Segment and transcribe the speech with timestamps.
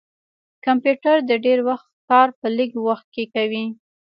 [0.65, 3.65] کمپیوټر د ډير وخت کار په لږ وخت کښې کوي